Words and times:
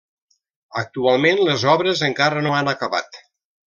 Actualment 0.83 1.43
les 1.51 1.69
obres 1.77 2.05
encara 2.11 2.45
no 2.49 2.59
han 2.63 2.77
acabat. 2.77 3.25